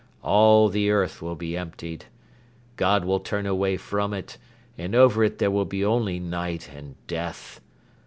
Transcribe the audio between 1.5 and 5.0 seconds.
emptied. God will turn away from it and